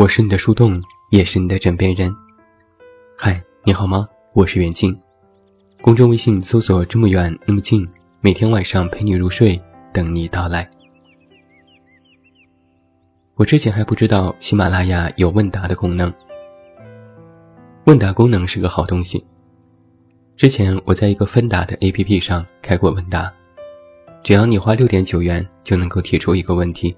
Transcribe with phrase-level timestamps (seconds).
[0.00, 2.10] 我是你的树洞，也是你的枕边人。
[3.18, 4.06] 嗨，你好吗？
[4.32, 4.98] 我是远近。
[5.82, 7.86] 公众微信搜索“这么远那么近”，
[8.22, 9.60] 每天晚上陪你入睡，
[9.92, 10.66] 等你到来。
[13.34, 16.10] 我之前还不知道喜马拉雅有问答的功能。
[17.84, 19.22] 问答功能是个好东西。
[20.34, 23.30] 之前我在一个芬达的 APP 上开过问答，
[24.22, 26.96] 只要你花六点九元就能够提出一个问题，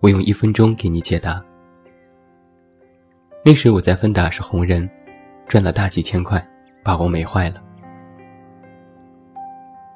[0.00, 1.40] 我用一分钟给你解答。
[3.44, 4.88] 那时我在芬达是红人，
[5.48, 6.44] 赚了大几千块，
[6.80, 7.60] 把我美坏了。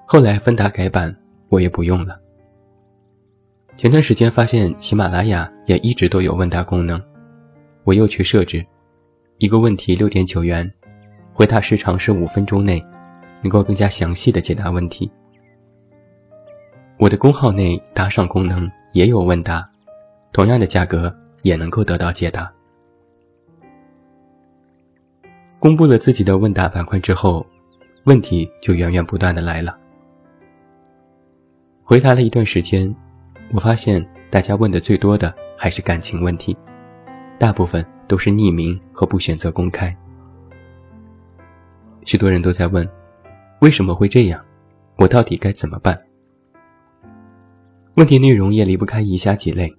[0.04, 1.16] 后来芬达改版，
[1.48, 2.20] 我也不用了。
[3.76, 7.00] 前段时间发现喜马拉雅也一直都有问答功能，
[7.84, 8.66] 我又去设置，
[9.38, 10.68] 一个问题六点九元，
[11.32, 12.84] 回答时长是五分钟内，
[13.42, 15.08] 能够更加详细的解答问题。
[16.98, 19.70] 我的公号内打赏功能也有问答，
[20.32, 22.52] 同样的价格也能够得到解答。
[25.58, 27.44] 公布了自己的问答板块之后，
[28.04, 29.76] 问题就源源不断的来了。
[31.82, 32.94] 回答了一段时间，
[33.52, 36.56] 我发现大家问的最多的还是感情问题，
[37.38, 39.96] 大部分都是匿名和不选择公开。
[42.04, 42.88] 许多人都在问，
[43.60, 44.44] 为什么会这样？
[44.96, 46.00] 我到底该怎么办？
[47.94, 49.74] 问题内容也离不开以下几类：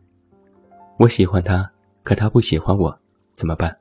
[0.98, 1.70] 我喜欢他，
[2.04, 3.00] 可他不喜欢我，
[3.36, 3.78] 怎么办？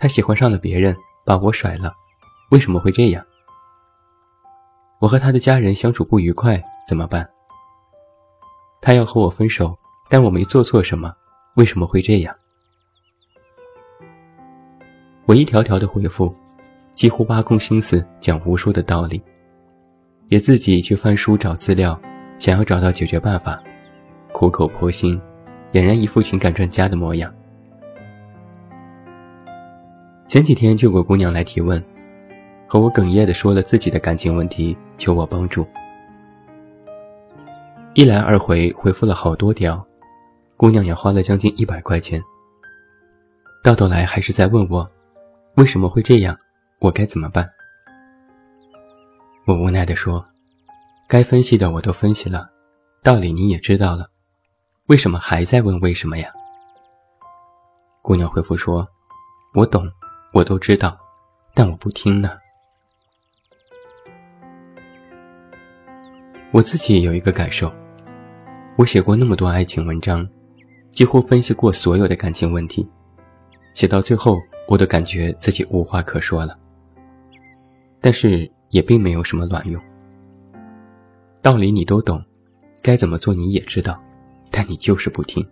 [0.00, 0.96] 他喜欢上了别人，
[1.26, 1.92] 把我甩了，
[2.52, 3.24] 为什么会这样？
[5.00, 7.28] 我和他的家人相处不愉快，怎么办？
[8.80, 9.76] 他要和我分手，
[10.08, 11.12] 但我没做错什么，
[11.56, 12.32] 为什么会这样？
[15.26, 16.32] 我一条条的回复，
[16.92, 19.20] 几乎挖空心思讲无数的道理，
[20.28, 22.00] 也自己去翻书找资料，
[22.38, 23.60] 想要找到解决办法，
[24.32, 25.20] 苦口婆心，
[25.72, 27.34] 俨然一副情感专家的模样。
[30.28, 31.82] 前几天就有个姑娘来提问，
[32.66, 35.66] 和我哽咽的说了自己的感情问题，求我帮助。
[37.94, 39.82] 一来二回回复了好多条，
[40.54, 42.22] 姑娘也花了将近一百块钱。
[43.64, 44.86] 到头来还是在问我，
[45.54, 46.38] 为什么会这样，
[46.78, 47.50] 我该怎么办？
[49.46, 50.22] 我无奈的说，
[51.08, 52.50] 该分析的我都分析了，
[53.02, 54.10] 道理你也知道了，
[54.88, 56.28] 为什么还在问为什么呀？
[58.02, 58.86] 姑娘回复说，
[59.54, 59.90] 我懂。
[60.32, 60.98] 我都知道，
[61.54, 62.38] 但我不听呢。
[66.52, 67.72] 我自己也有一个感受，
[68.76, 70.28] 我写过那么多爱情文章，
[70.92, 72.86] 几乎分析过所有的感情问题，
[73.74, 76.58] 写到最后，我都感觉自己无话可说了。
[78.00, 79.82] 但是也并没有什么卵用。
[81.40, 82.22] 道理你都懂，
[82.82, 83.98] 该怎么做你也知道，
[84.50, 85.46] 但你就是不听。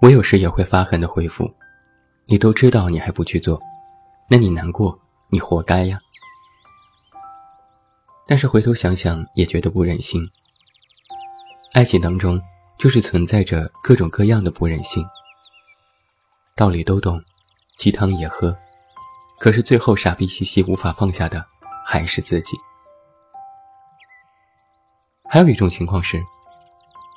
[0.00, 1.52] 我有时也会发狠的回复。
[2.26, 3.60] 你都知道，你还不去做，
[4.28, 5.98] 那你难过，你活该呀。
[8.26, 10.26] 但是回头想想，也觉得不忍心。
[11.72, 12.40] 爱情当中，
[12.78, 15.04] 就是存在着各种各样的不忍心。
[16.54, 17.20] 道理都懂，
[17.76, 18.56] 鸡汤也喝，
[19.38, 21.44] 可是最后傻逼兮兮无法放下的，
[21.84, 22.56] 还是自己。
[25.28, 26.22] 还有一种情况是，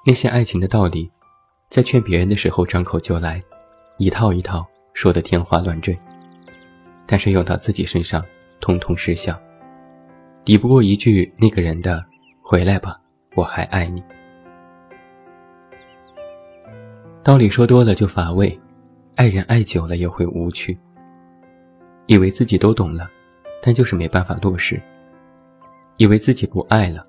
[0.05, 1.11] 那些爱情的道理，
[1.69, 3.39] 在劝别人的时候张口就来，
[3.97, 4.65] 一套一套。
[4.95, 5.95] 说的天花乱坠，
[7.06, 8.25] 但是用到自己身上，
[8.61, 9.38] 通通失效，
[10.45, 12.01] 抵不过一句那个人的
[12.41, 12.97] “回来吧，
[13.35, 14.01] 我还爱你”。
[17.22, 18.57] 道理说多了就乏味，
[19.16, 20.78] 爱人爱久了也会无趣。
[22.07, 23.12] 以为自己都懂了，
[23.62, 24.77] 但就是没办法落实；
[25.97, 27.06] 以为自己不爱了，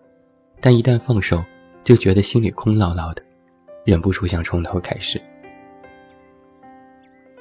[0.61, 1.41] 但一旦放手，
[1.85, 3.23] 就觉得心里空落落的，
[3.85, 5.23] 忍不住想从头开始。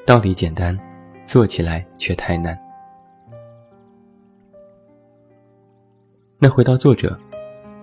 [0.06, 0.78] 道理简单，
[1.26, 2.56] 做起来却太难。
[6.38, 7.18] 那回到作者，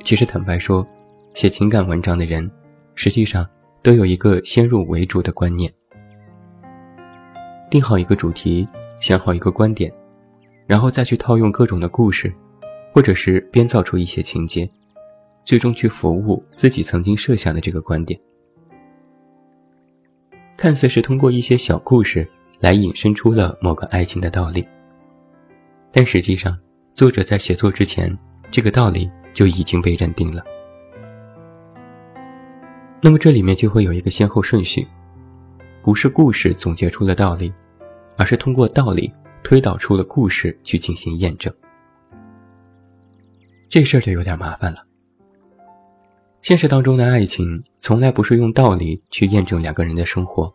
[0.05, 0.87] 其实坦白说，
[1.35, 2.49] 写情感文章的人，
[2.95, 3.45] 实际上
[3.83, 5.73] 都有一个先入为主的观念：
[7.69, 8.69] 定好一个主题，
[9.01, 9.93] 想好一个观点，
[10.65, 12.33] 然后再去套用各种的故事，
[12.95, 14.71] 或者是编造出一些情节，
[15.45, 18.17] 最终去服务自己曾经设想的这个观点。
[20.63, 22.25] 看似是通过一些小故事
[22.61, 24.65] 来引申出了某个爱情的道理，
[25.91, 26.57] 但实际上，
[26.95, 28.17] 作者在写作之前，
[28.49, 30.41] 这个道理就已经被认定了。
[33.01, 34.87] 那么这里面就会有一个先后顺序，
[35.83, 37.53] 不是故事总结出了道理，
[38.17, 39.13] 而是通过道理
[39.43, 41.53] 推导出了故事去进行验证。
[43.69, 44.79] 这事儿就有点麻烦了。
[46.43, 50.53] 现实当中的爱情从来不是用道理去验证两个人的生活，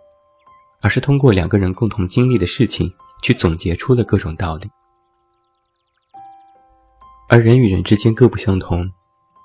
[0.82, 4.70] 而是通过两个人共同经历的事情去总结出了各种道理。
[7.30, 8.90] 而人与人之间各不相同，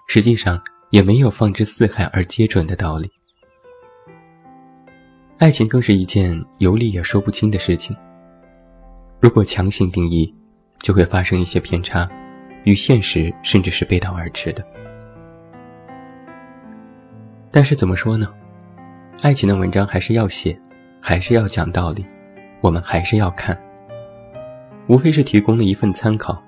[0.09, 0.61] 实际上
[0.91, 3.09] 也没有放之四海而皆准的道理。
[5.39, 7.97] 爱情更是一件有理也说不清的事情。
[9.21, 10.33] 如果强行定义，
[10.81, 12.09] 就会发生一些偏差，
[12.65, 14.82] 与现实甚至是背道而驰的。
[17.53, 18.27] 但是怎么说呢？
[19.21, 20.59] 爱情的文章还是要写，
[21.01, 22.05] 还是要讲道理，
[22.63, 23.57] 我们还是要看。
[24.89, 26.43] 无非是提供了一份参考，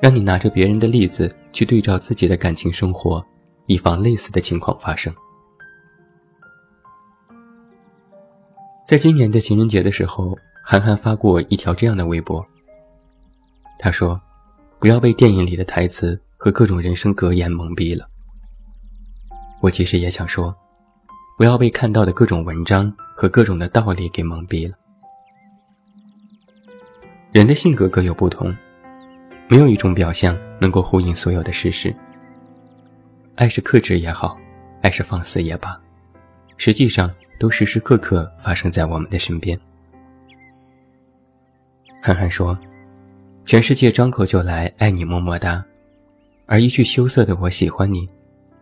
[0.00, 3.24] 让你拿着别人的例子去对照自己的感情生活，
[3.66, 5.14] 以防类似的情况发生。
[8.84, 12.44] 在今年的情人节的时候，韩寒发过一条这样的微博。
[13.78, 14.20] 他说
[14.78, 18.06] ：“不要被电影里的台词和各种人生格言蒙蔽了。”
[19.62, 20.52] 我其实也想说，
[21.38, 24.76] 不要被看到的各种文章和各种的道理给蒙蔽了。
[27.30, 28.54] 人的性格各有不同，
[29.46, 31.94] 没有一种表象能够呼应所有的事实。
[33.36, 34.36] 爱是克制也好，
[34.82, 35.80] 爱是放肆也罢，
[36.56, 39.56] 实际上都时时刻刻发生在我们的身边。
[42.02, 42.58] 憨憨说
[43.46, 45.64] ：“全世界张口就来爱你么么哒，
[46.46, 48.08] 而一句羞涩的我喜欢你。”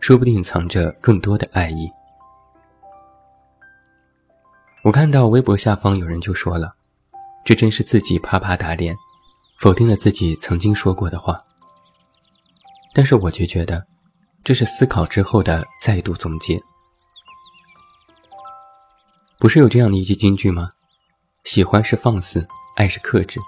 [0.00, 1.88] 说不定藏着更多的爱意。
[4.82, 6.74] 我看到微博下方有人就说了
[7.44, 8.96] ：“这真是自己啪啪打脸，
[9.58, 11.36] 否定了自己曾经说过的话。”
[12.94, 13.86] 但是我却觉得，
[14.42, 16.58] 这是思考之后的再度总结。
[19.38, 20.70] 不是有这样的一句金句吗？
[21.44, 23.38] 喜欢是放肆，爱是克制。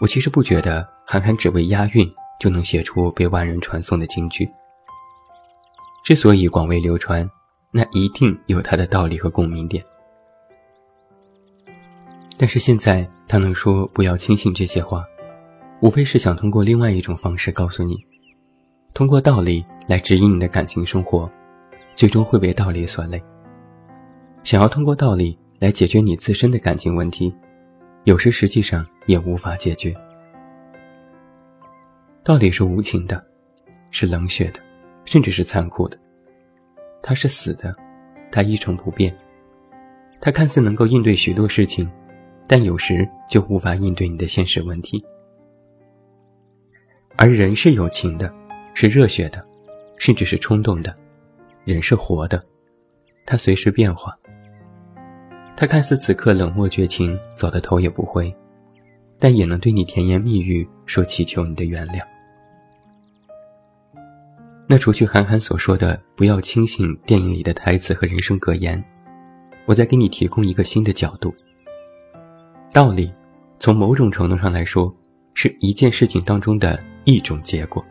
[0.00, 4.50] 我其实不觉得韩寒只为押韵就能写出被万人传颂的金句。
[6.02, 7.28] 之所以广为流传，
[7.70, 9.84] 那一定有它的道理和共鸣点。
[12.36, 15.04] 但是现在他能说不要轻信这些话，
[15.82, 17.96] 无非是想通过另外一种方式告诉你：
[18.94, 21.30] 通过道理来指引你的感情生活，
[21.94, 23.22] 最终会被道理所累。
[24.42, 27.32] 想要通过道理来解决你自身的感情问题，
[28.04, 29.94] 有时实际上也无法解决。
[32.24, 33.22] 道理是无情的，
[33.90, 34.69] 是冷血的。
[35.04, 35.98] 甚至是残酷的，
[37.02, 37.74] 它是死的，
[38.30, 39.14] 它一成不变，
[40.20, 41.90] 它看似能够应对许多事情，
[42.46, 45.04] 但有时就无法应对你的现实问题。
[47.16, 48.32] 而人是有情的，
[48.74, 49.44] 是热血的，
[49.96, 50.94] 甚至是冲动的，
[51.64, 52.42] 人是活的，
[53.26, 54.16] 它随时变化。
[55.56, 58.32] 他看似此刻冷漠绝情，走得头也不回，
[59.18, 62.00] 但也能对你甜言蜜语，说祈求你的原谅。
[64.70, 68.80] 那除去韩寒所说的不要轻信电影里的台词和人生格言，
[69.64, 71.34] 我再给你提供一个新的角度。
[72.72, 73.12] 道理，
[73.58, 74.94] 从某种程度上来说，
[75.34, 77.84] 是一件事情当中的一种结果。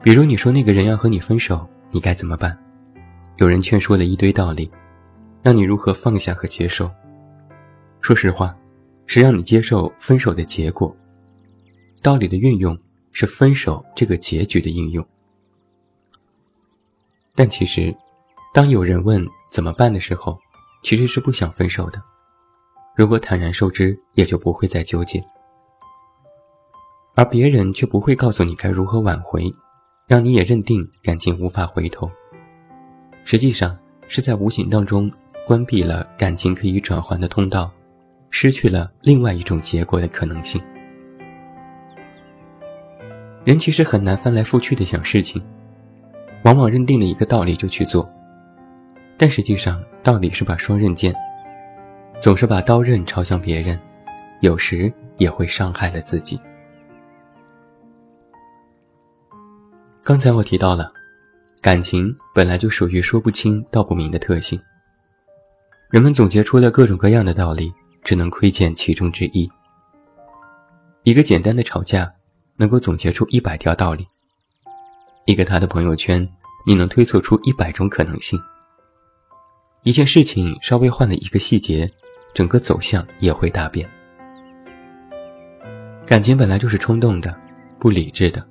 [0.00, 2.56] 比如你说那个人要和你分手，你该怎么办？
[3.38, 4.70] 有人劝说了一堆道理，
[5.42, 6.88] 让你如何放下和接受。
[8.00, 8.54] 说实话，
[9.06, 10.96] 是让你接受分手的结果。
[12.00, 12.78] 道理的运用。
[13.12, 15.06] 是分手这个结局的应用，
[17.34, 17.94] 但其实，
[18.52, 20.38] 当有人问怎么办的时候，
[20.82, 22.02] 其实是不想分手的。
[22.96, 25.22] 如果坦然受之，也就不会再纠结。
[27.14, 29.52] 而别人却不会告诉你该如何挽回，
[30.06, 32.10] 让你也认定感情无法回头。
[33.24, 33.78] 实际上
[34.08, 35.10] 是在无形当中
[35.46, 37.70] 关闭了感情可以转换的通道，
[38.30, 40.62] 失去了另外一种结果的可能性。
[43.44, 45.42] 人其实很难翻来覆去的想事情，
[46.44, 48.08] 往往认定了一个道理就去做，
[49.16, 51.12] 但实际上道理是把双刃剑，
[52.20, 53.76] 总是把刀刃朝向别人，
[54.42, 56.38] 有时也会伤害了自己。
[60.04, 60.92] 刚才我提到了，
[61.60, 64.60] 感情本来就属于说不清道不明的特性，
[65.90, 67.72] 人们总结出了各种各样的道理，
[68.04, 69.50] 只能窥见其中之一。
[71.02, 72.08] 一个简单的吵架。
[72.62, 74.06] 能够总结出一百条道理。
[75.24, 76.26] 一个他的朋友圈，
[76.64, 78.40] 你能推测出一百种可能性。
[79.82, 81.90] 一件事情稍微换了一个细节，
[82.32, 83.88] 整个走向也会大变。
[86.06, 87.36] 感情本来就是冲动的，
[87.80, 88.46] 不理智的，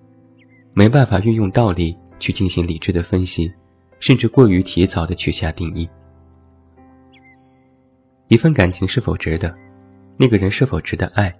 [0.73, 3.49] 没办法运用道理去进行理智的分析，
[4.01, 5.89] 甚至过于提早的去下定义。
[8.27, 9.55] 一份感情是否值得，
[10.17, 11.33] 那个人是否值得爱，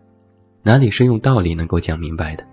[0.63, 2.47] 哪里是用道理能够讲明白的？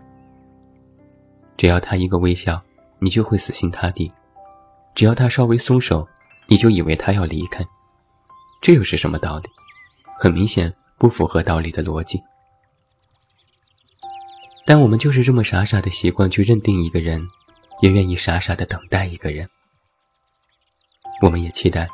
[1.58, 2.62] 只要他一个微笑，
[3.00, 4.08] 你就会死心塌地；
[4.94, 6.08] 只要他稍微松手，
[6.46, 7.66] 你就以为他要离开。
[8.62, 9.48] 这又是什么道理？
[10.16, 12.22] 很明显不符合道理的逻辑。
[14.64, 17.26] 但我们就是这么傻傻的习惯去认定一个人，
[17.80, 19.48] 也愿意傻傻的等待一个人。
[21.22, 21.88] 我们也期待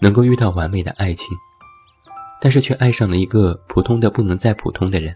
[0.00, 1.36] 能够遇到完美的爱情，
[2.40, 5.12] 但是却爱上了一个普通的不能再普通的人。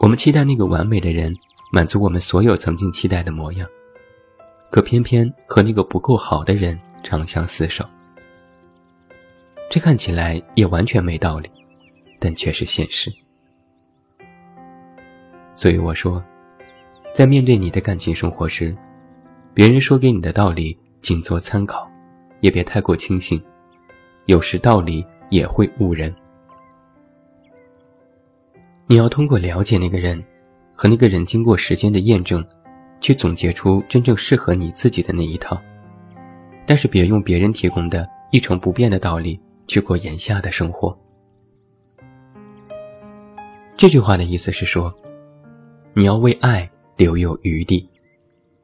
[0.00, 1.34] 我们期待那个完美的人
[1.70, 3.68] 满足我们所有曾经期待的模样，
[4.70, 7.84] 可偏偏和那个不够好的人长相厮守。
[9.68, 11.50] 这看起来也完全没道理，
[12.20, 13.12] 但却是现实。
[15.56, 16.22] 所以我说，
[17.12, 18.76] 在面对你的感情生活时，
[19.52, 21.88] 别人说给你的道理仅做参考，
[22.40, 23.42] 也别太过轻信。
[24.26, 26.14] 有时道理也会误人。
[28.86, 30.22] 你要通过了解那个人，
[30.76, 32.46] 和那个人经过时间的验证，
[33.00, 35.60] 去总结出真正适合你自己的那一套。
[36.66, 40.96] 但是别用别人提供的一成不变的道理去过眼下的生活。
[43.76, 44.94] 这句话的意思是说。
[45.98, 47.88] 你要为爱留有余地，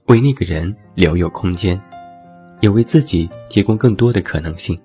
[0.04, 1.80] 为那个人留有空间，
[2.60, 4.78] 也为自己提供更多的可能性。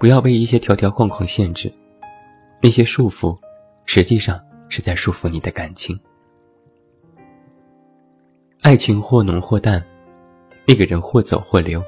[0.00, 1.72] 不要被一些条条框框限制，
[2.60, 3.38] 那些束缚，
[3.86, 4.36] 实际上
[4.72, 6.00] 是在束缚你的感情。
[8.62, 9.84] 爱情或浓或淡，
[10.66, 11.84] 那个人或走或留，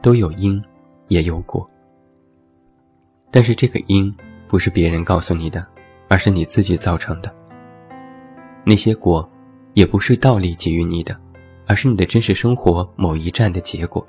[0.00, 0.64] 都有因，
[1.08, 1.68] 也有果。
[3.30, 4.10] 但是这个因
[4.48, 5.66] 不是别人告诉你的，
[6.08, 7.30] 而是你自己造成的。
[8.64, 9.28] 那些果，
[9.74, 11.14] 也不是道理给予你的，
[11.66, 14.06] 而是你的真实生活某一站的结果。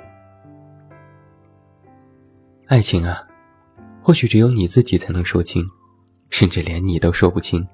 [2.67, 3.27] 爱情啊，
[4.01, 5.61] 或许只有你自己才能说清，
[6.29, 7.67] 甚至连你都说不清。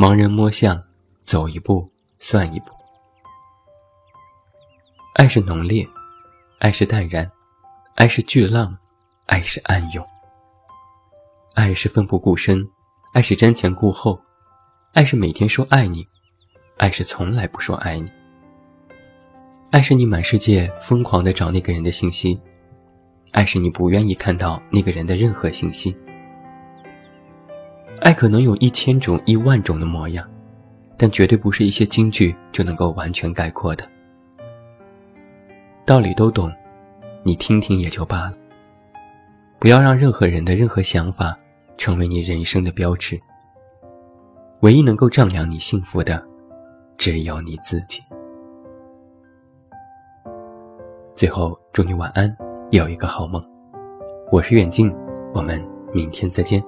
[0.00, 0.80] 盲人摸象，
[1.24, 1.90] 走一步
[2.20, 2.66] 算一步。
[5.14, 5.84] 爱是浓烈，
[6.60, 7.28] 爱是淡然，
[7.96, 8.78] 爱是巨浪，
[9.26, 10.06] 爱是暗涌。
[11.54, 12.64] 爱是奋不顾身，
[13.12, 14.16] 爱是瞻前顾后。
[14.92, 16.06] 爱是每天说爱你，
[16.76, 18.08] 爱是从来不说爱你。
[19.72, 22.40] 爱是你满世界疯狂的找那个人的信息，
[23.32, 25.92] 爱是你不愿意看到那个人的任何信息。
[28.00, 30.26] 爱可能有一千种、一万种的模样，
[30.96, 33.84] 但绝对不是一些京剧就能够完全概括的。
[35.84, 36.52] 道理都懂，
[37.22, 38.34] 你听听也就罢了。
[39.58, 41.36] 不要让任何人的任何想法
[41.76, 43.18] 成为你人生的标志。
[44.60, 46.22] 唯一能够丈量你幸福的，
[46.96, 48.00] 只有你自己。
[51.14, 52.34] 最后，祝你晚安，
[52.70, 53.42] 有一个好梦。
[54.30, 54.94] 我是远近，
[55.34, 56.62] 我们明天再见。